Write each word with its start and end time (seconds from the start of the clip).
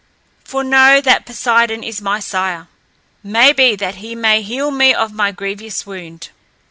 For 0.43 0.63
know 0.63 0.99
that 0.99 1.27
Poseidon 1.27 1.83
is 1.83 2.01
my 2.01 2.19
sire. 2.19 2.67
May 3.21 3.53
be 3.53 3.75
that 3.75 3.97
he 3.97 4.15
may 4.15 4.41
heal 4.41 4.71
me 4.71 4.95
of 4.95 5.13
my 5.13 5.31
grievous 5.31 5.85
wound." 5.85 6.29